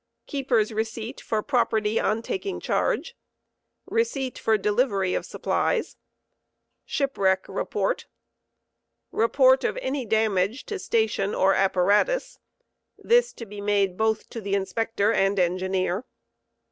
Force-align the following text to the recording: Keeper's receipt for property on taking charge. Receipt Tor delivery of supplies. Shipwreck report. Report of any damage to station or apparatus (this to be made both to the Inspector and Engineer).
Keeper's 0.25 0.71
receipt 0.73 1.21
for 1.21 1.43
property 1.43 1.99
on 1.99 2.23
taking 2.23 2.59
charge. 2.59 3.15
Receipt 3.85 4.33
Tor 4.33 4.57
delivery 4.57 5.13
of 5.13 5.27
supplies. 5.27 5.95
Shipwreck 6.85 7.45
report. 7.47 8.07
Report 9.11 9.63
of 9.63 9.77
any 9.77 10.07
damage 10.07 10.65
to 10.65 10.79
station 10.79 11.35
or 11.35 11.53
apparatus 11.53 12.39
(this 12.97 13.31
to 13.33 13.45
be 13.45 13.61
made 13.61 13.95
both 13.95 14.27
to 14.31 14.41
the 14.41 14.55
Inspector 14.55 15.13
and 15.13 15.37
Engineer). 15.37 16.05